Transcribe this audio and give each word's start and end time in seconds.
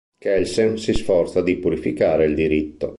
Kelsen 0.17 0.77
si 0.79 0.93
sforza 0.93 1.43
di 1.43 1.57
"purificare" 1.57 2.25
il 2.25 2.33
diritto. 2.33 2.89